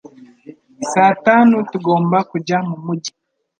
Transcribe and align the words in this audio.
Saa 0.91 1.13
tanu, 1.25 1.55
tugomba 1.71 2.17
kujya 2.31 2.57
mu 2.67 2.75
mujyi 2.85 3.11